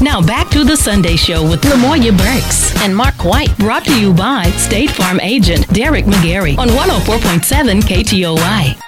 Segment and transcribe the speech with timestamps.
[0.00, 3.56] Now back to the Sunday Show with Lamoya Burks and Mark White.
[3.56, 8.82] Brought to you by State Farm agent Derek McGarry on 104.7 KTOY.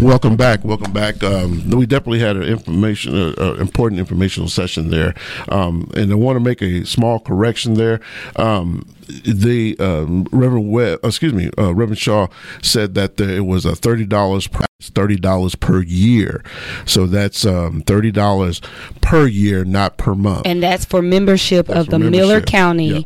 [0.00, 0.64] Welcome back.
[0.64, 1.24] Welcome back.
[1.24, 5.14] Um, we definitely had an information, uh, uh, important informational session there,
[5.48, 8.00] um, and I want to make a small correction there.
[8.36, 12.28] Um, the um, Reverend Webb, excuse me, uh, Reverend Shaw
[12.62, 16.42] said that it was a thirty dollars per thirty dollars per year,
[16.84, 18.60] so that's um, thirty dollars
[19.00, 20.46] per year, not per month.
[20.46, 23.00] And that's for membership That's of for the membership, Miller County, yeah.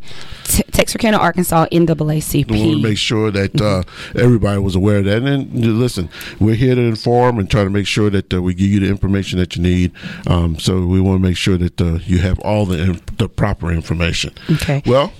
[0.44, 3.82] T- Texarkana, Arkansas We want to make sure that uh,
[4.14, 5.22] everybody was aware of that.
[5.22, 6.08] And then, listen,
[6.38, 8.88] we're here to inform and try to make sure that uh, we give you the
[8.88, 9.92] information that you need.
[10.26, 13.70] Um, so we want to make sure that uh, you have all the the proper
[13.70, 14.32] information.
[14.50, 14.82] Okay.
[14.86, 15.12] Well.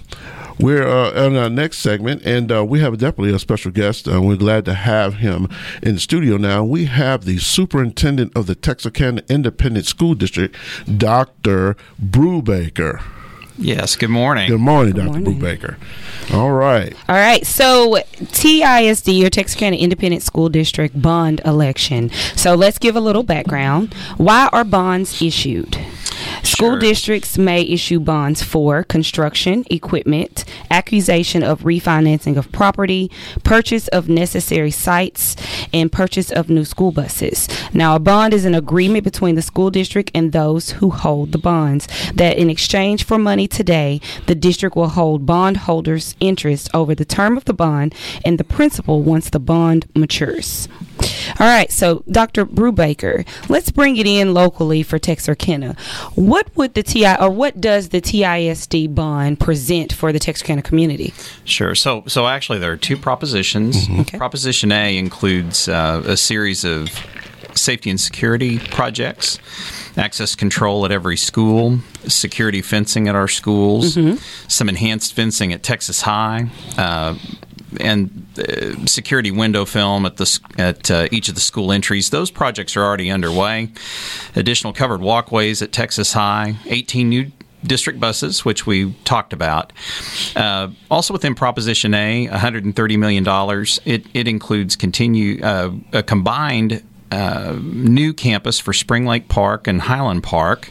[0.59, 4.09] We're uh, on our next segment, and uh, we have definitely a special guest.
[4.09, 5.49] Uh, we're glad to have him
[5.83, 6.65] in the studio now.
[6.65, 10.57] We have the superintendent of the Texarkana Independent School District,
[10.97, 11.77] Dr.
[12.03, 13.03] Brubaker.
[13.59, 14.49] Yes, good morning.
[14.51, 15.07] Good morning, Dr.
[15.07, 15.41] morning.
[15.41, 15.77] Brubaker.
[16.33, 16.95] All right.
[17.09, 17.47] All right.
[17.47, 22.11] So TISD or Texarkana Independent School District bond election.
[22.35, 23.95] So let's give a little background.
[24.19, 25.79] Why are bonds issued?
[26.43, 26.79] School Sure.
[26.79, 33.11] districts may issue bonds for construction, equipment, accusation of refinancing of property,
[33.43, 35.37] purchase of necessary sites,
[35.73, 37.49] and purchase of new school buses.
[37.73, 41.39] Now, a bond is an agreement between the school district and those who hold the
[41.39, 47.05] bonds that in exchange for money today, the district will hold bondholders' interest over the
[47.05, 50.69] term of the bond and the principal once the bond matures.
[51.41, 52.47] All right, so Dr.
[52.47, 55.77] Brubaker, let's bring it in locally for Texarkana.
[56.15, 61.13] What would the TI or what does the TISD bond present for the Texarkana community?
[61.45, 61.75] Sure.
[61.75, 63.89] So, so actually, there are two propositions.
[64.01, 64.19] Okay.
[64.19, 66.89] Proposition A includes uh, a series of
[67.55, 69.39] safety and security projects,
[69.97, 73.99] access control at every school, security fencing at our schools,
[74.49, 76.51] some enhanced fencing at Texas High.
[76.77, 77.17] Uh,
[77.81, 78.26] and
[78.87, 82.11] security window film at the at uh, each of the school entries.
[82.11, 83.71] Those projects are already underway.
[84.35, 86.57] Additional covered walkways at Texas High.
[86.67, 87.33] 18 new
[87.65, 89.73] district buses, which we talked about.
[90.35, 93.25] Uh, also within Proposition A, $130 million.
[93.85, 99.81] It, it includes continue uh, a combined uh, new campus for Spring Lake Park and
[99.81, 100.71] Highland Park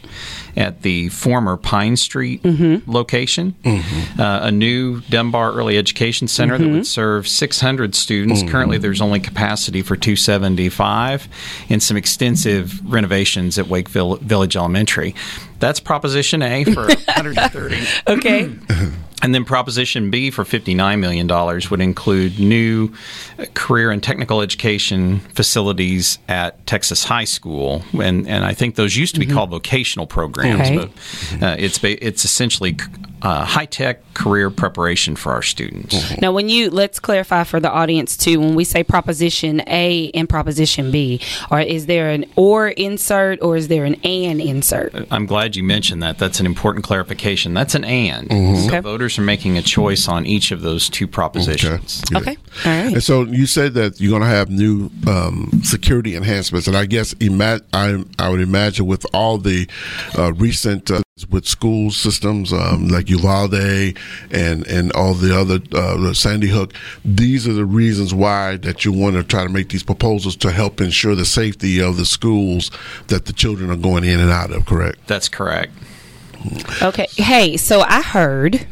[0.57, 2.41] at the former Pine Street
[2.87, 3.55] location.
[3.65, 8.43] Uh, a new Dunbar Early Education Center that would serve 600 students.
[8.43, 11.27] Currently, there's only capacity for 275,
[11.69, 15.13] and some extensive renovations at Wakeville Village Elementary.
[15.59, 17.77] That's Proposition A for 130.
[18.07, 18.53] Okay.
[19.25, 21.27] And then Proposition B for $59 million
[21.71, 22.93] would include new
[23.39, 27.81] uh, career and technical education facilities at Texas High School.
[27.99, 30.75] And, and I think those used to be called vocational programs, Okay.
[30.75, 32.77] but uh, it's, ba- it's essentially
[33.23, 35.95] uh, high tech career preparation for our students.
[36.21, 40.29] Now, when you let's clarify for the audience too, when we say Proposition A and
[40.29, 41.19] Proposition B,
[41.49, 44.93] or is there an or insert or is there an and insert?
[45.09, 46.19] I'm glad you mentioned that.
[46.19, 47.55] That's an important clarification.
[47.55, 48.29] That's an and.
[48.29, 48.79] So Okay.
[48.81, 52.01] voters are making a choice on each of those two propositions.
[52.01, 52.17] Good.
[52.21, 52.37] Okay.
[52.65, 52.93] All right.
[52.93, 56.85] And so you said that you're going to have new um, security enhancements, and I
[56.85, 59.67] guess ima- I, I would imagine with all the
[60.17, 63.53] uh, recent uh, with school systems um, like Uvalde
[64.31, 66.73] and and all the other uh, Sandy Hook,
[67.05, 70.51] these are the reasons why that you want to try to make these proposals to
[70.51, 72.69] help ensure the safety of the schools
[73.07, 74.65] that the children are going in and out of.
[74.65, 75.07] Correct.
[75.07, 75.71] That's correct.
[76.81, 77.07] Okay.
[77.15, 78.67] Hey, so I heard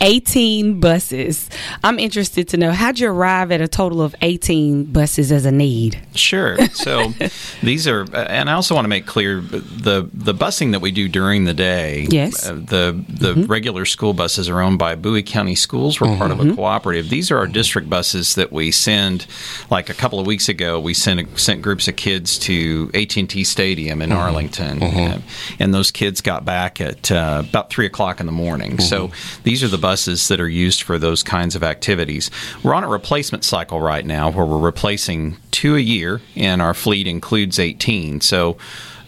[0.00, 1.48] 18 buses.
[1.82, 5.52] I'm interested to know how'd you arrive at a total of 18 buses as a
[5.52, 6.00] need?
[6.14, 6.56] Sure.
[6.68, 7.12] So
[7.62, 11.08] these are, and I also want to make clear the the busing that we do
[11.08, 12.06] during the day.
[12.10, 12.48] Yes.
[12.48, 16.00] uh, the the regular school buses are owned by Bowie County Schools.
[16.00, 17.08] We're part of a cooperative.
[17.10, 19.26] These are our district buses that we send.
[19.70, 23.28] Like a couple of weeks ago, we sent sent groups of kids to AT and
[23.28, 25.20] T Stadium in Arlington, uh,
[25.58, 28.78] and those kids got back at uh, about three o'clock in the morning.
[28.78, 29.10] So
[29.42, 32.30] these are the buses that are used for those kinds of activities.
[32.62, 36.74] We're on a replacement cycle right now where we're replacing two a year, and our
[36.74, 38.20] fleet includes 18.
[38.20, 38.56] So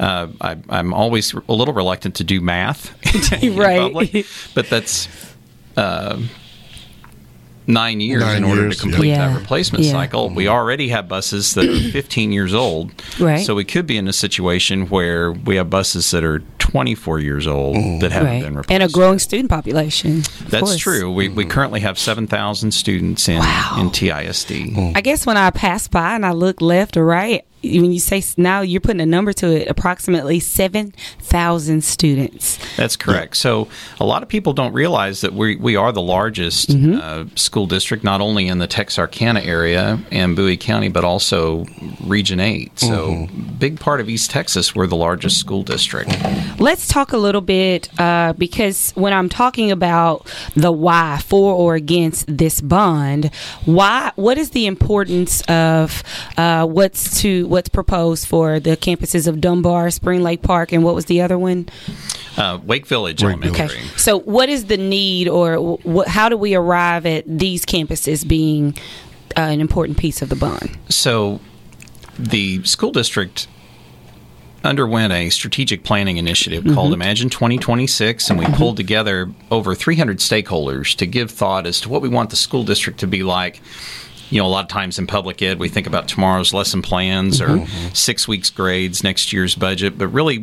[0.00, 2.90] uh, I, I'm always a little reluctant to do math,
[3.42, 3.78] Right.
[3.80, 5.08] public, but that's.
[5.76, 6.20] Uh,
[7.66, 9.28] Nine years Nine in order years, to complete yeah.
[9.28, 9.92] that replacement Yeah.
[9.92, 10.30] cycle.
[10.30, 10.52] We mm-hmm.
[10.54, 12.92] already have buses that are 15 years old.
[13.18, 13.44] Right.
[13.44, 17.46] So we could be in a situation where we have buses that are 24 years
[17.46, 17.98] old mm-hmm.
[18.00, 18.42] that haven't Right.
[18.42, 18.70] been replaced.
[18.70, 20.18] And a growing student population.
[20.18, 20.76] of That's course.
[20.76, 21.12] true.
[21.12, 21.50] We, we mm-hmm.
[21.50, 23.76] currently have 7,000 students in, Wow.
[23.80, 24.92] in TISD.
[24.96, 28.22] I guess when I pass by and I look left or right, when you say
[28.36, 32.58] now you're putting a number to it, approximately 7,000 students.
[32.76, 33.36] That's correct.
[33.36, 33.40] Yeah.
[33.40, 33.68] So
[34.00, 36.98] a lot of people don't realize that we, we are the largest mm-hmm.
[37.00, 41.64] uh, school district, not only in the Texarkana area and Bowie County, but also
[42.02, 42.78] Region 8.
[42.78, 43.54] So mm-hmm.
[43.54, 46.10] big part of East Texas, we're the largest school district.
[46.58, 51.74] Let's talk a little bit uh, because when I'm talking about the why for or
[51.74, 53.30] against this bond,
[53.64, 56.02] why what is the importance of
[56.36, 60.94] uh, what's to what's proposed for the campuses of Dunbar, Spring Lake Park, and what
[60.94, 61.68] was the other one?
[62.36, 63.66] Uh, Wake Village Wake Elementary.
[63.66, 63.86] Okay.
[63.96, 68.76] So, what is the need, or wh- how do we arrive at these campuses being
[69.36, 70.76] uh, an important piece of the bond?
[70.88, 71.40] So,
[72.18, 73.48] the school district
[74.66, 76.74] underwent a strategic planning initiative mm-hmm.
[76.74, 78.54] called Imagine 2026, and we mm-hmm.
[78.54, 82.64] pulled together over 300 stakeholders to give thought as to what we want the school
[82.64, 83.62] district to be like
[84.30, 87.40] you know, a lot of times in public ed, we think about tomorrow's lesson plans
[87.40, 87.94] or mm-hmm.
[87.94, 89.96] six weeks grades, next year's budget.
[89.98, 90.38] But really,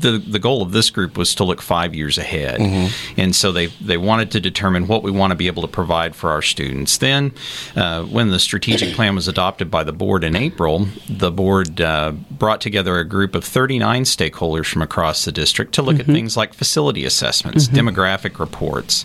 [0.00, 3.20] the the goal of this group was to look five years ahead, mm-hmm.
[3.20, 6.14] and so they they wanted to determine what we want to be able to provide
[6.14, 6.98] for our students.
[6.98, 7.32] Then,
[7.74, 12.12] uh, when the strategic plan was adopted by the board in April, the board uh,
[12.30, 16.10] brought together a group of 39 stakeholders from across the district to look mm-hmm.
[16.10, 17.88] at things like facility assessments, mm-hmm.
[17.88, 19.04] demographic reports.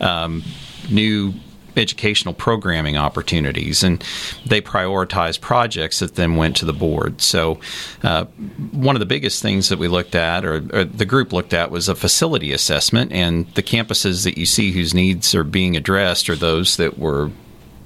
[0.00, 0.42] Um,
[0.90, 1.32] new
[1.80, 4.04] educational programming opportunities, and
[4.46, 7.20] they prioritized projects that then went to the board.
[7.20, 7.58] So,
[8.02, 8.24] uh,
[8.72, 11.70] one of the biggest things that we looked at, or, or, the group looked at,
[11.70, 16.28] was a facility assessment, and the campuses that you see whose needs are being addressed
[16.30, 17.30] are those that were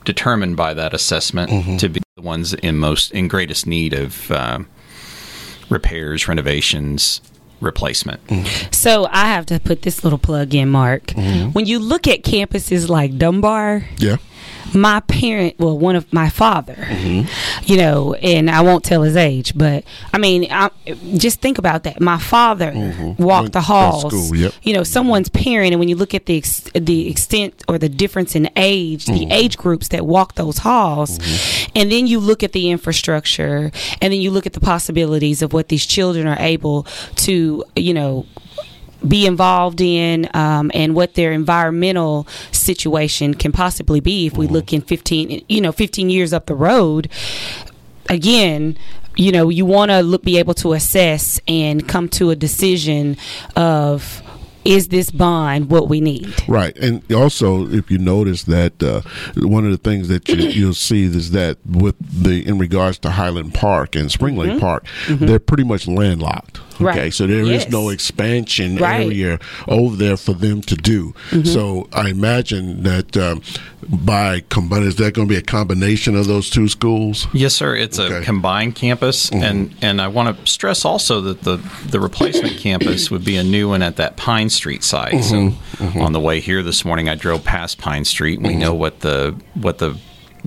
[0.05, 1.77] determined by that assessment mm-hmm.
[1.79, 4.59] to be the ones in most in greatest need of uh,
[5.71, 7.21] repairs, renovations,
[7.65, 8.25] replacement.
[8.27, 8.73] Mm-hmm.
[8.73, 11.07] So I have to put this little plug in, Mark.
[11.07, 11.51] Mm-hmm.
[11.51, 14.17] When you look at campuses like Dunbar, yeah
[14.73, 17.29] my parent, well, one of my father, mm-hmm.
[17.65, 20.71] you know, and I won't tell his age, but I mean, I,
[21.17, 22.01] just think about that.
[22.01, 23.23] My father mm-hmm.
[23.23, 24.53] walked Went the halls, school, yep.
[24.63, 27.89] you know, someone's parent, and when you look at the ex- the extent or the
[27.89, 29.29] difference in age, mm-hmm.
[29.29, 31.73] the age groups that walk those halls, mm-hmm.
[31.77, 33.71] and then you look at the infrastructure,
[34.01, 36.85] and then you look at the possibilities of what these children are able
[37.17, 38.27] to, you know,
[39.07, 44.73] be involved in um, and what their environmental situation can possibly be if we look
[44.73, 47.09] in 15 you know 15 years up the road
[48.09, 48.77] again
[49.17, 53.17] you know you want to be able to assess and come to a decision
[53.57, 54.23] of
[54.65, 56.33] is this bond what we need?
[56.49, 59.03] Right, and also if you notice that uh,
[59.37, 63.11] one of the things that you, will see is that with the in regards to
[63.11, 64.61] Highland Park and Spring Lake mm-hmm.
[64.61, 65.27] Park, mm-hmm.
[65.27, 66.61] they're pretty much landlocked.
[66.75, 67.15] Okay, right.
[67.15, 67.67] so there yes.
[67.67, 69.07] is no expansion right.
[69.07, 69.39] area
[69.69, 71.15] over there for them to do.
[71.31, 71.45] Mm-hmm.
[71.45, 73.43] So I imagine that um,
[73.89, 77.27] by combining, is that going to be a combination of those two schools?
[77.33, 77.77] Yes, sir.
[77.77, 78.19] It's okay.
[78.19, 79.43] a combined campus, mm-hmm.
[79.43, 81.57] and and I want to stress also that the
[81.87, 85.15] the replacement campus would be a new one at that Pine Street site.
[85.15, 85.23] Mm-hmm.
[85.77, 86.01] So mm-hmm.
[86.01, 88.61] on the way here this morning, I drove past Pine Street, we mm-hmm.
[88.61, 89.99] know what the what the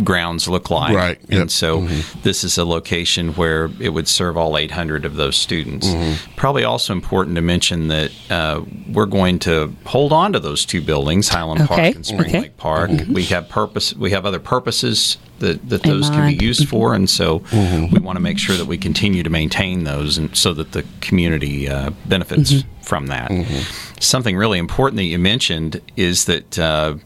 [0.04, 0.96] grounds look like.
[0.96, 1.20] Right.
[1.30, 1.42] Yep.
[1.42, 2.22] And so mm-hmm.
[2.22, 5.88] this is a location where it would serve all 800 of those students.
[5.88, 6.36] Mm-hmm.
[6.36, 8.62] Probably also important to mention that uh,
[8.92, 11.76] we're going to hold on to those two buildings, Highland okay.
[11.76, 12.42] Park and Spring okay.
[12.42, 12.92] Lake Park.
[12.92, 13.14] Mm-hmm.
[13.14, 13.96] We have purpose.
[13.96, 17.94] We have other purposes that, that those can be used for, and so mm-hmm.
[17.94, 20.84] we want to make sure that we continue to maintain those, and so that the
[21.02, 22.84] community uh, benefits mm-hmm.
[22.84, 23.30] from that.
[23.30, 24.00] Mm-hmm.
[24.00, 26.60] Something really important that you mentioned is that.
[26.60, 26.98] Uh,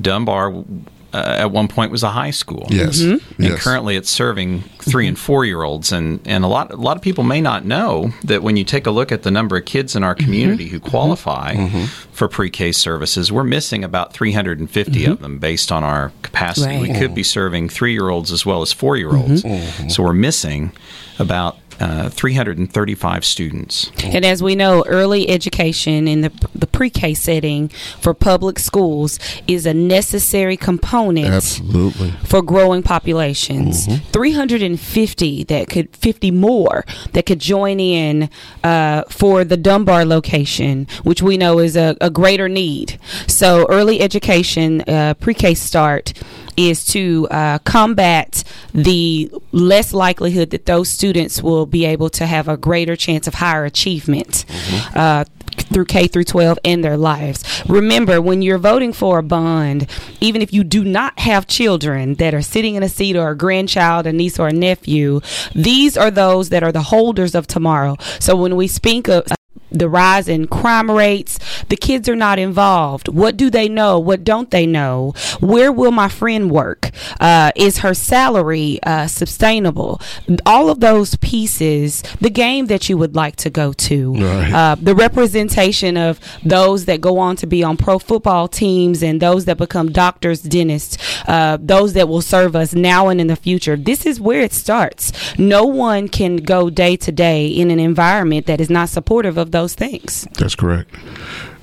[0.00, 0.64] Dunbar
[1.12, 2.66] uh, at one point was a high school.
[2.70, 3.00] Yes.
[3.00, 3.42] Mm-hmm.
[3.42, 3.62] And yes.
[3.62, 7.02] currently it's serving 3 and 4 year olds and and a lot a lot of
[7.02, 9.94] people may not know that when you take a look at the number of kids
[9.94, 10.24] in our mm-hmm.
[10.24, 10.74] community mm-hmm.
[10.74, 11.84] who qualify mm-hmm.
[12.12, 15.22] for pre-K services, we're missing about 350 of mm-hmm.
[15.22, 16.76] them based on our capacity.
[16.76, 16.82] Right.
[16.82, 19.42] We could be serving 3-year-olds as well as 4-year-olds.
[19.42, 19.88] Mm-hmm.
[19.88, 20.72] So we're missing
[21.18, 23.90] about uh, 335 students.
[24.04, 27.70] And as we know, early education in the, the pre K setting
[28.00, 32.12] for public schools is a necessary component Absolutely.
[32.24, 33.88] for growing populations.
[33.88, 34.10] Mm-hmm.
[34.12, 36.84] 350 that could, 50 more
[37.14, 38.30] that could join in
[38.62, 43.00] uh, for the Dunbar location, which we know is a, a greater need.
[43.26, 46.12] So, early education, uh, pre K start
[46.56, 52.48] is to uh, combat the less likelihood that those students will be able to have
[52.48, 54.98] a greater chance of higher achievement mm-hmm.
[54.98, 55.24] uh,
[55.72, 57.44] through K through 12 in their lives.
[57.68, 59.88] Remember, when you're voting for a bond,
[60.20, 63.36] even if you do not have children that are sitting in a seat or a
[63.36, 65.20] grandchild, a niece or a nephew,
[65.54, 67.96] these are those that are the holders of tomorrow.
[68.18, 69.24] So when we speak of
[69.72, 71.38] the rise in crime rates.
[71.68, 73.08] The kids are not involved.
[73.08, 73.98] What do they know?
[73.98, 75.14] What don't they know?
[75.40, 76.90] Where will my friend work?
[77.20, 80.00] Uh, is her salary uh, sustainable?
[80.44, 82.02] All of those pieces.
[82.20, 84.14] The game that you would like to go to.
[84.14, 84.52] Right.
[84.52, 89.20] Uh, the representation of those that go on to be on pro football teams and
[89.20, 90.98] those that become doctors, dentists,
[91.28, 93.76] uh, those that will serve us now and in the future.
[93.76, 95.12] This is where it starts.
[95.38, 99.52] No one can go day to day in an environment that is not supportive of
[99.52, 100.26] those things.
[100.38, 100.94] That's correct.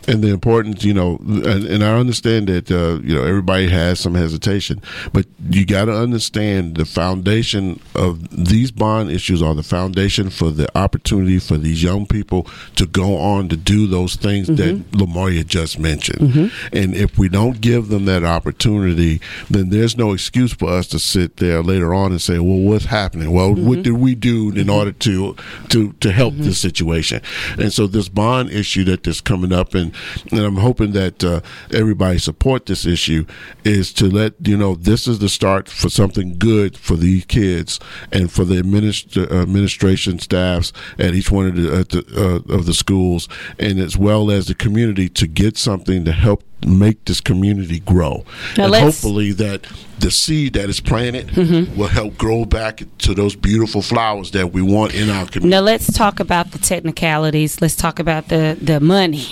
[0.10, 4.00] And the importance, you know, and, and I understand that, uh, you know, everybody has
[4.00, 4.82] some hesitation,
[5.14, 10.50] but you got to understand the foundation of these bond issues are the foundation for
[10.50, 14.56] the opportunity for these young people to go on to do those things mm-hmm.
[14.56, 16.30] that Lamaria just mentioned.
[16.30, 16.76] Mm-hmm.
[16.76, 21.00] And if we don't give them that opportunity, then there's no excuse for us to
[21.00, 23.32] sit there later on and say, well, what's happening?
[23.32, 23.82] Well, what mm-hmm.
[23.84, 25.36] did we do in order to,
[25.70, 27.22] to, to help this situation?
[27.58, 29.94] And so this bond issue that is coming up and,
[30.32, 31.42] and I'm hoping that uh,
[31.74, 33.26] everybody support this issue
[33.64, 37.80] is to let you know this is the start for something good for these kids
[38.12, 42.74] and for the administ- administration staffs at each one of the, the uh, of the
[42.74, 43.28] schools.
[43.58, 48.26] And as well as the community to get something to help make this community grow
[48.58, 49.66] Now and hopefully that
[50.00, 51.36] the seed that is planted
[51.78, 55.62] will help grow back to those beautiful flowers that we want in our community Now
[55.62, 57.62] let's talk about the technicalities.
[57.62, 59.26] Let's talk about the the money,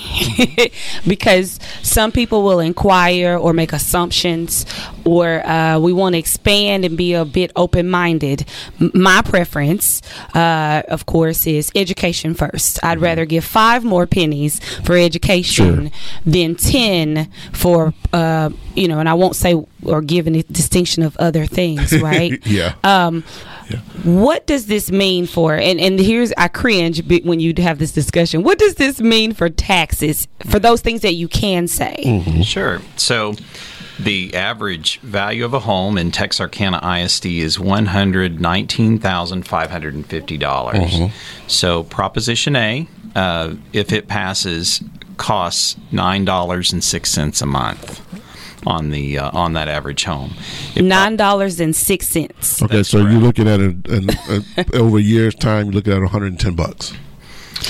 [1.07, 4.65] because some people will inquire or make assumptions,
[5.05, 8.45] or uh, we want to expand and be a bit open minded.
[8.93, 10.01] My preference,
[10.33, 12.83] uh, of course, is education first.
[12.83, 15.91] I'd rather give five more pennies for education
[16.25, 17.16] than ten
[17.53, 21.97] for uh, you know, and I won't say or give any distinction of other things,
[22.01, 22.39] right?
[22.45, 23.23] yeah Um,
[24.03, 25.55] what does this mean for?
[25.55, 28.43] And and here's I cringe when you have this discussion.
[28.43, 32.23] What does this mean for taxes for those things that you can say?
[32.43, 32.81] Sure.
[32.95, 33.35] So
[33.99, 39.71] the average value of a home in Texarkana ISD is one hundred nineteen thousand five
[39.71, 40.93] hundred and fifty dollars.
[41.47, 44.81] So Proposition A, uh, if it passes,
[45.17, 48.01] costs nine dollars and six cents a month
[48.65, 50.33] on the uh, on that average home.
[50.75, 52.61] If Nine dollars and six cents.
[52.61, 53.75] Okay, That's so you're looking at a,
[54.57, 55.67] a, over a year's time.
[55.67, 56.93] You're looking at 110 bucks.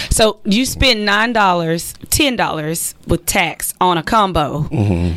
[0.10, 4.68] So you spend nine dollars, ten dollars with tax on a combo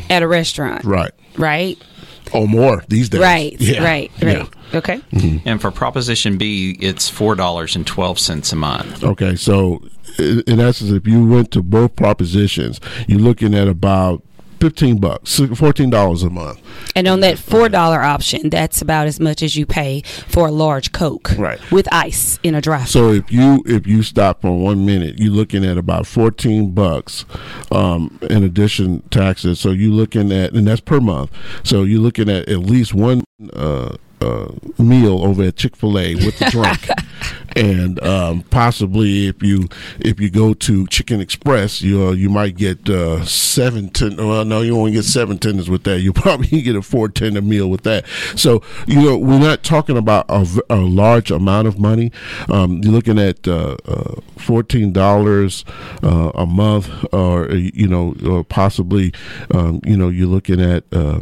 [0.09, 1.77] at a restaurant, Right, right?
[2.33, 3.21] Or more these days.
[3.21, 3.83] Right, Yeah.
[3.83, 4.33] right, Yeah.
[4.33, 4.49] right.
[4.73, 4.97] Okay.
[5.11, 5.47] Mm-hmm.
[5.47, 9.03] And for Proposition B, it's four dollars and twelve cents a month.
[9.03, 9.83] Okay, so
[10.17, 14.23] in, in essence, if you went to both propositions, you're looking at about
[14.61, 16.61] 15 bucks, $14 a month.
[16.95, 20.51] And on that four dollar option, that's about as much as you pay for a
[20.51, 21.59] large Coke, Right.
[21.71, 22.85] With ice in a dry.
[22.85, 27.25] So if you if you stop for one minute, you're looking at about 14 bucks
[27.71, 29.59] um, in addition taxes.
[29.59, 31.31] So you're looking at, and that's per month.
[31.63, 33.23] So you're looking at at least one.
[33.53, 36.87] Uh, uh, meal over at Chick Fil A with the drink,
[37.55, 39.67] and um, possibly if you
[39.99, 44.17] if you go to Chicken Express, you uh, you might get uh, seven ten.
[44.17, 45.99] Well, no, you won't get seven tenders with that.
[45.99, 48.05] You probably get a four tender meal with that.
[48.35, 52.11] So you know we're not talking about a large amount of money.
[52.49, 55.65] Um, you're looking at uh, uh, fourteen dollars
[56.03, 59.13] uh, a month, or you know, or possibly
[59.53, 61.19] um, you know you're looking at uh,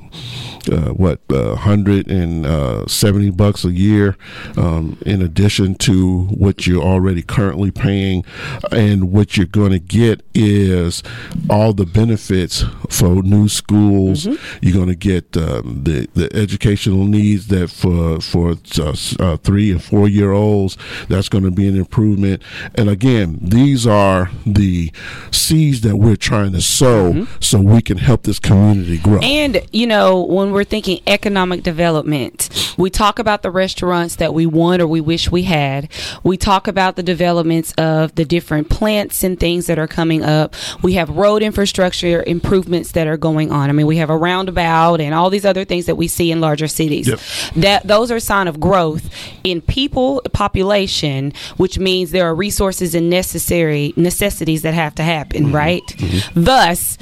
[0.72, 4.18] uh, what uh, hundred and uh, seventy bucks a year,
[4.58, 8.26] um, in addition to what you're already currently paying,
[8.72, 11.04] and what you're going to get is
[11.50, 14.26] all the benefits for new schools.
[14.62, 19.72] You're going to get um, the the educational needs that for for uh, uh, three
[19.72, 20.78] and four year olds.
[21.08, 22.42] That's going to be an improvement.
[22.76, 24.92] And again, these are the
[25.32, 29.20] seeds that we're trying to sow so we can help this community grow.
[29.20, 34.46] And, you know, when we're thinking economic development, we talk about the restaurants that we
[34.46, 35.90] want or we wish we had.
[36.24, 40.56] We talk about the developments of the different plants and things that are coming up.
[40.82, 43.70] We have road infrastructure improvements that are going on.
[43.70, 46.40] I mean, we have a roundabout and all these other things that we see in
[46.40, 47.08] larger cities.
[47.08, 47.20] Yep.
[47.58, 49.10] That those are sign of growth
[49.44, 55.46] in people population, which means there are resources and necessary necessities that have to happen,
[55.46, 55.56] mm-hmm.
[55.56, 55.86] right?
[55.86, 56.44] Mm-hmm.
[56.44, 56.98] Thus,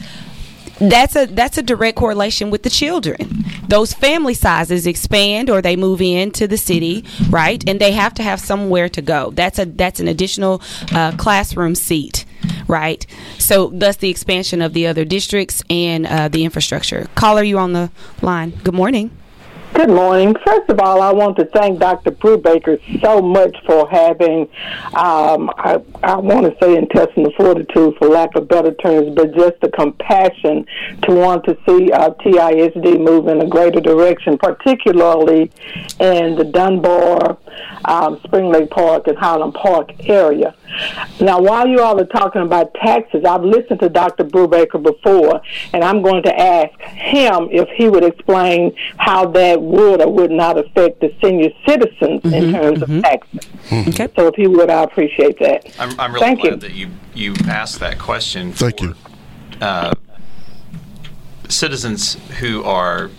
[0.79, 3.45] that's a that's a direct correlation with the children.
[3.67, 7.63] Those family sizes expand or they move into the city, right?
[7.67, 9.31] And they have to have somewhere to go.
[9.31, 10.61] That's a that's an additional
[10.93, 12.25] uh, classroom seat,
[12.67, 13.05] right?
[13.37, 17.07] So thus the expansion of the other districts and uh, the infrastructure.
[17.15, 17.91] Caller, you on the
[18.21, 18.51] line?
[18.63, 19.11] Good morning.
[19.77, 20.35] Good morning.
[20.43, 22.09] First of all, I want to thank Dr.
[22.09, 24.49] Brubaker so much for having,
[24.95, 29.61] um, I, I want to say intestinal fortitude, for lack of better terms, but just
[29.61, 30.65] the compassion
[31.03, 35.51] to want to see uh, TISD move in a greater direction, particularly
[35.99, 37.37] in the Dunbar,
[37.85, 40.55] um, Spring Lake Park, and Highland Park area.
[41.19, 44.23] Now, while you all are talking about taxes, I've listened to Dr.
[44.23, 45.41] Brubaker before,
[45.73, 50.31] and I'm going to ask him if he would explain how that would or would
[50.31, 52.97] not affect the senior citizens mm-hmm, in terms mm-hmm.
[52.97, 53.49] of taxes.
[53.69, 53.89] Mm-hmm.
[53.89, 54.07] Okay.
[54.15, 55.75] So if he would, I appreciate that.
[55.79, 56.57] I'm, I'm really Thank glad you.
[56.57, 58.51] that you, you asked that question.
[58.51, 58.95] Thank you.
[59.61, 59.93] Uh,
[61.49, 63.09] citizens who are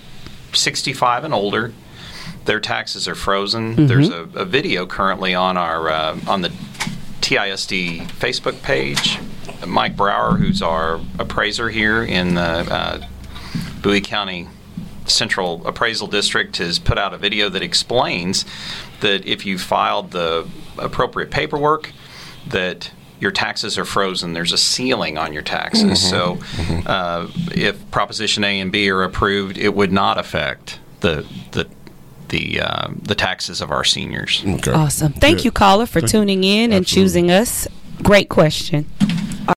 [0.53, 1.73] 65 and older,
[2.49, 3.77] their taxes are frozen.
[3.77, 3.87] Mm-hmm.
[3.87, 6.49] There's a, a, video currently on our uh, on the
[7.21, 9.19] TISD Facebook page.
[9.67, 13.07] Mike Brower, who's our appraiser here in the uh,
[13.83, 14.49] Bowie County
[15.05, 18.47] Central Appraisal District has put out a video that explains
[19.01, 21.93] that if you filed the appropriate paperwork,
[22.47, 22.91] that
[23.21, 24.33] your taxes are frozen.
[24.33, 25.83] There's a ceiling on your taxes.
[25.83, 25.95] Mm-hmm.
[25.95, 26.87] So, mm-hmm.
[26.87, 31.69] Uh, if Proposition A and B are approved, it would not affect the the
[32.29, 34.43] the uh, the taxes of our seniors.
[34.47, 34.73] Okay.
[34.73, 35.13] Awesome.
[35.13, 35.45] Thank Good.
[35.47, 36.77] you, caller, for Thank tuning in Absolutely.
[36.77, 37.69] and choosing us.
[38.03, 38.87] Great question.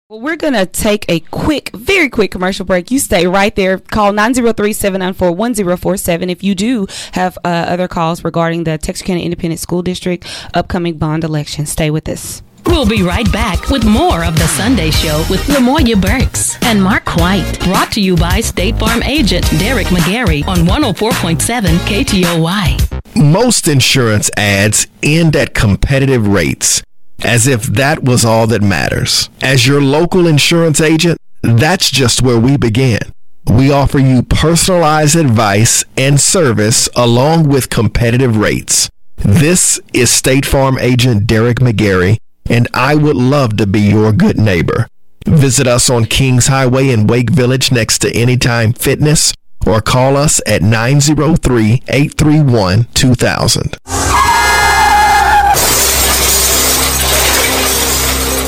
[0.07, 2.91] Well, we're going to take a quick, very quick commercial break.
[2.91, 3.77] You stay right there.
[3.77, 9.59] Call 903 794 1047 if you do have uh, other calls regarding the Texarkana Independent
[9.59, 11.65] School District upcoming bond election.
[11.65, 12.41] Stay with us.
[12.65, 17.15] We'll be right back with more of the Sunday Show with Lamoya Burks and Mark
[17.15, 17.59] White.
[17.63, 23.21] Brought to you by State Farm agent Derek McGarry on 104.7 KTOY.
[23.21, 26.81] Most insurance ads end at competitive rates
[27.23, 29.29] as if that was all that matters.
[29.41, 32.99] As your local insurance agent, that's just where we begin.
[33.45, 38.89] We offer you personalized advice and service along with competitive rates.
[39.17, 42.17] This is State Farm agent Derek McGarry,
[42.49, 44.87] and I would love to be your good neighbor.
[45.25, 49.33] Visit us on Kings Highway in Wake Village next to Anytime Fitness
[49.65, 53.77] or call us at 903 831 2000.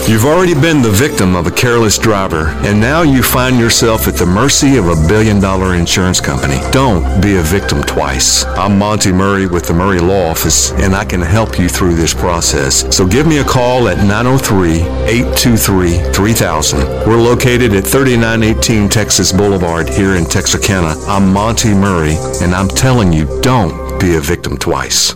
[0.05, 4.15] You've already been the victim of a careless driver, and now you find yourself at
[4.15, 6.59] the mercy of a billion dollar insurance company.
[6.71, 8.43] Don't be a victim twice.
[8.43, 12.13] I'm Monty Murray with the Murray Law Office, and I can help you through this
[12.13, 12.85] process.
[12.93, 16.79] So give me a call at 903 823 3000.
[17.07, 20.99] We're located at 3918 Texas Boulevard here in Texarkana.
[21.07, 25.15] I'm Monty Murray, and I'm telling you, don't be a victim twice.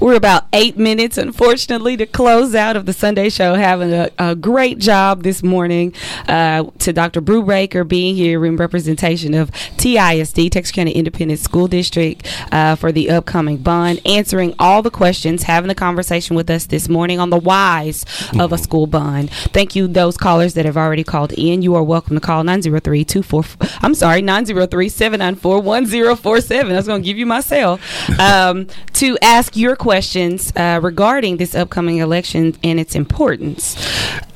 [0.00, 3.54] We're about eight minutes, unfortunately, to close out of the Sunday show.
[3.54, 5.94] Having a, a great job this morning
[6.28, 7.20] uh, to Dr.
[7.20, 13.58] Brubaker being here in representation of TISD, Texarkana Independent School District, uh, for the upcoming
[13.58, 18.04] bond, answering all the questions, having a conversation with us this morning on the whys
[18.38, 19.30] of a school bond.
[19.30, 21.62] Thank you, those callers that have already called in.
[21.62, 23.44] You are welcome to call 903 24.
[23.82, 26.72] I'm sorry, 903 794 1047.
[26.72, 27.78] I was going to give you my cell
[28.18, 33.76] um, to ask your questions uh, regarding this upcoming election and its importance.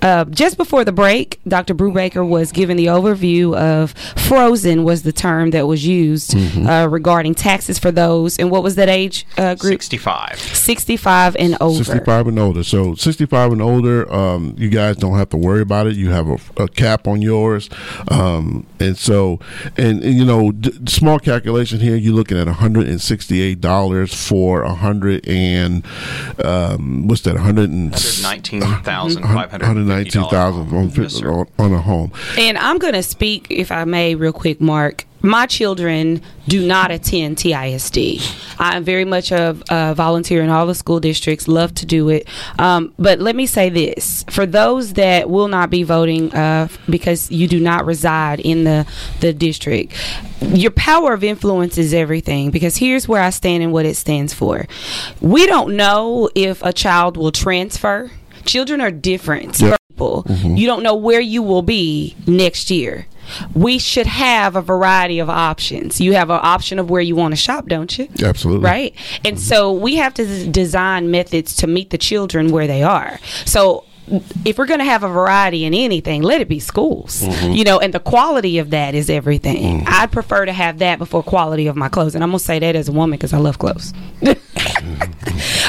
[0.02, 1.74] Uh, just before the break, Dr.
[1.74, 6.66] Brubaker was given the overview of frozen was the term that was used mm-hmm.
[6.66, 8.38] uh, regarding taxes for those.
[8.38, 9.72] And what was that age uh, group?
[9.72, 10.38] 65.
[10.38, 11.84] 65 and older.
[11.84, 12.64] 65 and older.
[12.64, 15.96] So 65 and older, um, you guys don't have to worry about it.
[15.96, 17.68] You have a, a cap on yours.
[18.08, 19.40] Um, and so,
[19.76, 25.84] and, and you know, d- small calculation here, you're looking at $168 for 100 and
[26.44, 27.34] um, what's that?
[27.34, 29.89] 119,500.
[29.90, 32.12] 119,000 yes, on, on a home.
[32.38, 36.90] And I'm going to speak, if I may, real quick, Mark my children do not
[36.90, 38.56] attend TISD.
[38.58, 42.26] I'm very much a, a, volunteer in all the school districts, love to do it.
[42.58, 47.30] Um, but let me say this for those that will not be voting uh, because
[47.30, 48.86] you do not reside in the,
[49.20, 49.92] the district,
[50.40, 54.32] your power of influence is everything because here's where I stand and what it stands
[54.32, 54.66] for.
[55.20, 58.10] We don't know if a child will transfer.
[58.46, 59.60] Children are different.
[60.00, 60.24] Yep.
[60.24, 60.56] Mm-hmm.
[60.56, 63.06] You don't know where you will be next year
[63.54, 66.00] we should have a variety of options.
[66.00, 68.08] You have an option of where you want to shop, don't you?
[68.22, 68.64] Absolutely.
[68.64, 68.94] Right?
[69.24, 69.44] And mm-hmm.
[69.44, 73.18] so we have to design methods to meet the children where they are.
[73.44, 73.84] So
[74.44, 77.22] if we're going to have a variety in anything, let it be schools.
[77.22, 77.52] Mm-hmm.
[77.52, 79.80] You know, and the quality of that is everything.
[79.80, 79.88] Mm-hmm.
[79.88, 82.74] I'd prefer to have that before quality of my clothes, and I'm gonna say that
[82.74, 83.92] as a woman because I love clothes.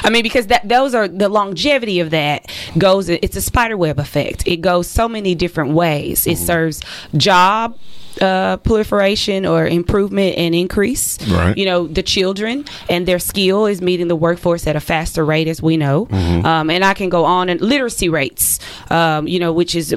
[0.03, 3.09] I mean, because that those are the longevity of that goes.
[3.09, 4.47] It's a spider web effect.
[4.47, 6.27] It goes so many different ways.
[6.27, 6.45] It mm-hmm.
[6.45, 6.81] serves
[7.15, 7.77] job
[8.19, 11.17] uh, proliferation or improvement and increase.
[11.27, 11.57] Right.
[11.57, 15.47] You know, the children and their skill is meeting the workforce at a faster rate,
[15.47, 16.07] as we know.
[16.11, 19.95] Um, and I can go on and literacy rates, um, you know, which is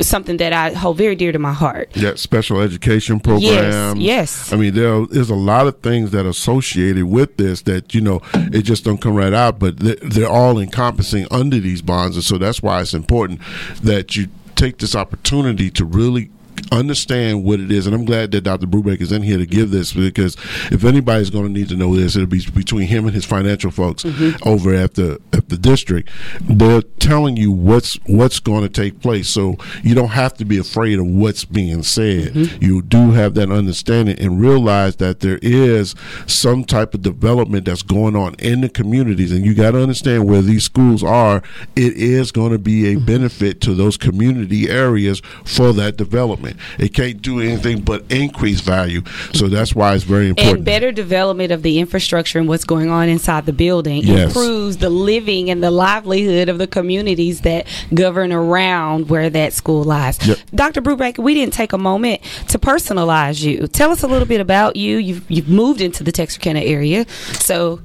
[0.00, 1.90] something that I hold very dear to my heart.
[1.94, 4.00] Yeah, special education programs.
[4.00, 4.52] yes.
[4.52, 8.20] I mean, there's a lot of things that are associated with this that you know
[8.34, 12.24] it just don't come right out, but they're, they're all encompassing under these bonds, and
[12.24, 13.40] so that's why it's important
[13.82, 16.30] that you take this opportunity to really
[16.72, 19.70] understand what it is and i'm glad that dr brubaker is in here to give
[19.70, 20.36] this because
[20.72, 23.70] if anybody's going to need to know this it'll be between him and his financial
[23.70, 24.48] folks mm-hmm.
[24.48, 26.10] over at the at the district.
[26.40, 30.58] They're telling you what's what's going to take place so you don't have to be
[30.58, 32.32] afraid of what's being said.
[32.32, 32.64] Mm-hmm.
[32.64, 35.94] You do have that understanding and realize that there is
[36.26, 40.28] some type of development that's going on in the communities and you got to understand
[40.28, 41.42] where these schools are.
[41.74, 43.06] It is going to be a mm-hmm.
[43.06, 46.45] benefit to those community areas for that development
[46.78, 50.92] it can't do anything but increase value so that's why it's very important And better
[50.92, 54.28] development of the infrastructure and what's going on inside the building Yes.
[54.28, 59.84] improves the living and the livelihood of the communities that govern around where that school
[59.84, 60.18] lies.
[60.26, 60.38] Yep.
[60.54, 60.82] Dr.
[60.82, 63.66] Brubaker, we didn't take a moment to personalize you.
[63.68, 64.98] Tell us a little bit about you.
[64.98, 67.06] You've, you've moved into the Texarkana area.
[67.40, 67.80] So,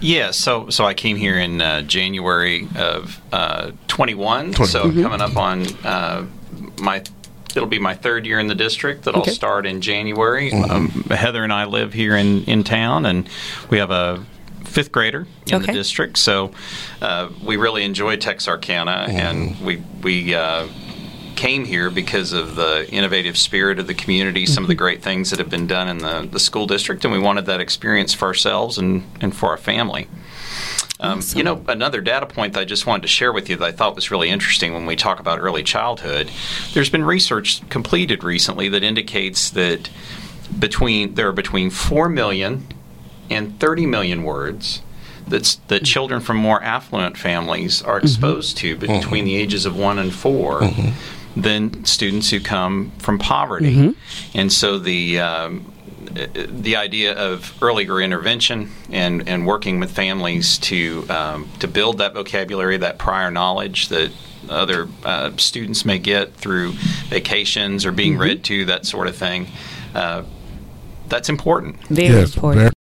[0.00, 4.52] Yeah, so so I came here in uh, January of uh, 21.
[4.54, 5.02] So Mm-hmm.
[5.02, 6.26] coming up on uh,
[6.80, 7.02] my.
[7.56, 9.30] It'll be my third year in the district that Okay.
[9.30, 10.52] I'll start in January.
[10.52, 13.28] Um, Heather and I live here in, in town, and
[13.70, 14.24] we have a
[14.64, 15.66] fifth grader in Okay.
[15.66, 16.18] the district.
[16.18, 16.52] So
[17.00, 20.66] uh, we really enjoy Texarkana, and we we uh,
[21.34, 25.30] came here because of the innovative spirit of the community, some of the great things
[25.30, 28.26] that have been done in the, the school district, and we wanted that experience for
[28.26, 30.08] ourselves and, and for our family.
[30.98, 33.64] Um, You know, another data point that I just wanted to share with you that
[33.64, 36.30] I thought was really interesting when we talk about early childhood.
[36.72, 39.90] There's been research completed recently that indicates that
[40.58, 42.66] between there are between four million
[43.28, 44.80] and 30 million words
[45.26, 45.84] that's, that mm-hmm.
[45.84, 48.06] children from more affluent families are mm-hmm.
[48.06, 49.24] exposed to between mm-hmm.
[49.24, 50.60] the ages of one and 4
[51.36, 53.94] than students who come from poverty.
[54.34, 55.72] And so the um,
[56.34, 62.14] the idea of earlier intervention and, and working with families to um, to build that
[62.14, 64.10] vocabulary, that prior knowledge that
[64.48, 66.72] other uh, students may get through
[67.08, 69.46] vacations or being read to, that sort of thing.
[69.94, 70.22] Uh,
[71.08, 71.76] that's important.
[71.88, 72.60] very yes, important.
[72.60, 72.75] very-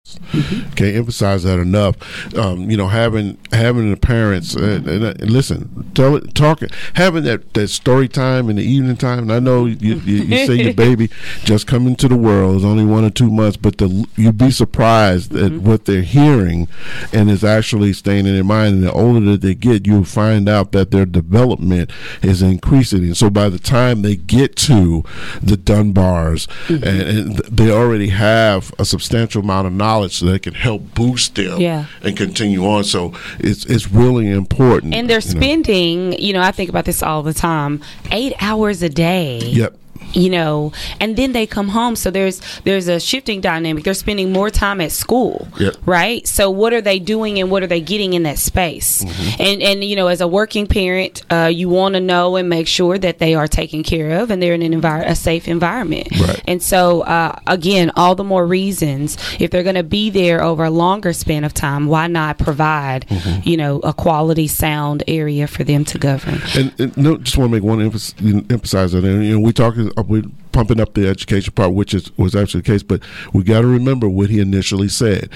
[0.76, 1.96] Can't emphasize that enough.
[2.36, 6.60] Um, you know, having having the parents uh, and, and, and listen, tell it, talk
[6.60, 9.20] it, having that, that story time in the evening time.
[9.20, 11.08] And I know you, you, you say your baby
[11.44, 14.50] just come into the world is only one or two months, but the, you'd be
[14.50, 15.66] surprised at mm-hmm.
[15.66, 16.68] what they're hearing,
[17.14, 18.74] and it's actually staying in their mind.
[18.74, 21.90] And the older that they get, you'll find out that their development
[22.20, 23.04] is increasing.
[23.04, 25.02] And so by the time they get to
[25.40, 26.84] the Dunbars, mm-hmm.
[26.84, 31.34] and, and they already have a substantial amount of knowledge so that can help boost
[31.36, 31.86] them Yeah.
[32.02, 32.84] and continue on.
[32.84, 34.94] So it's it's really important.
[34.94, 35.40] And they're you know.
[35.40, 37.80] spending, you know, I think about this all the time,
[38.10, 39.38] eight hours a day.
[39.38, 39.76] Yep.
[40.14, 41.96] You know, and then they come home.
[41.96, 43.84] So there's there's a shifting dynamic.
[43.84, 45.74] They're spending more time at school, Yep.
[45.86, 46.26] right?
[46.26, 49.04] So what are they doing, and what are they getting in that space?
[49.04, 49.42] Mm-hmm.
[49.42, 52.66] And and you know, as a working parent, uh, you want to know and make
[52.68, 56.08] sure that they are taken care of and they're in an envir- a safe environment.
[56.20, 56.42] Right.
[56.46, 60.64] And so uh, again, all the more reasons if they're going to be there over
[60.64, 63.48] a longer span of time, why not provide, Mm-hmm.
[63.48, 66.40] you know, a quality sound area for them to govern?
[66.56, 68.14] And, and no, just want to make one emphasis,
[68.50, 69.02] emphasize that.
[69.02, 70.22] You know, we talking, we
[70.54, 72.82] pumping up the education part, which is was actually the case.
[72.82, 73.02] But
[73.34, 75.28] we got to remember what he initially said.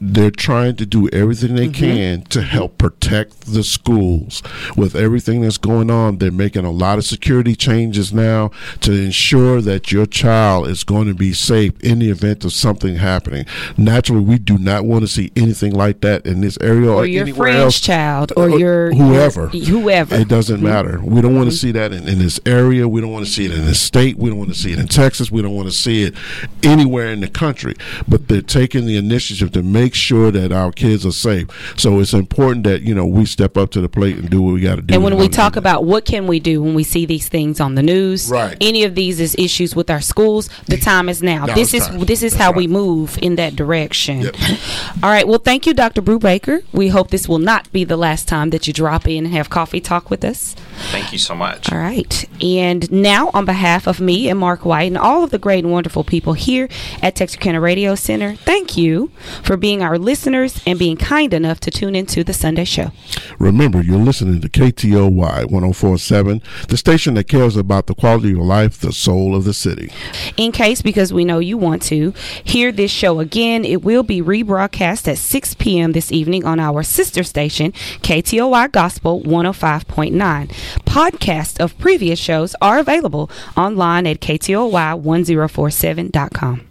[0.00, 1.72] They're trying to do everything they mm-hmm.
[1.72, 4.42] can to help protect the schools.
[4.76, 8.50] With everything that's going on, they're making a lot of security changes now
[8.82, 12.96] to ensure that your child is going to be safe in the event of something
[12.96, 13.46] happening.
[13.76, 17.06] Naturally, we do not want to see anything like that in this area or, Or
[17.06, 17.80] your anywhere friend's else.
[17.80, 20.14] child or Uh, your whoever, your- whoever.
[20.16, 20.64] It doesn't mm-hmm.
[20.66, 21.00] matter.
[21.02, 21.66] We don't want to mm-hmm.
[21.66, 22.86] see that in, in this area.
[22.86, 24.18] We don't want to see it in this state.
[24.18, 25.30] We don't want to see it in Texas.
[25.30, 26.14] We don't want to see it
[26.62, 27.74] anywhere in the country.
[28.08, 31.46] But they're taking the initiative to make sure that our kids are safe.
[31.78, 34.54] So it's important that you know we step up to the plate and do what
[34.54, 34.94] we got to do.
[34.94, 37.74] And when we talk about what can we do when we see these things on
[37.74, 38.56] the news, Right.
[38.60, 40.48] Any of these is issues with our schools.
[40.66, 41.46] The time is now.
[41.46, 42.00] Now this is time.
[42.00, 44.22] this is That's how we move in that direction.
[44.22, 44.36] Yep.
[45.02, 45.26] All right.
[45.28, 46.02] Well, thank you, Dr.
[46.02, 46.64] Brubaker.
[46.72, 49.50] We hope this will not be the last time that you drop in and have
[49.50, 50.54] coffee talk with us.
[50.90, 51.70] Thank you so much.
[51.72, 52.28] All right.
[52.42, 55.72] And now, on behalf of me, And Mark White and all of the great and
[55.72, 56.68] wonderful people here
[57.02, 59.10] at Texarkana Radio Center, thank you
[59.42, 62.90] for being our listeners and being kind enough to tune into the Sunday show.
[63.38, 68.78] Remember, you're listening to KTOY 1047, the station that cares about the quality of life,
[68.78, 69.90] the soul of the city.
[70.36, 74.22] In case, because we know you want to, hear this show again, it will be
[74.22, 75.92] rebroadcast at 6 p.m.
[75.92, 80.48] this evening on our sister station, KTOY Gospel 105.9.
[80.84, 86.66] Podcasts of previous shows are available online at KTOY1047.com.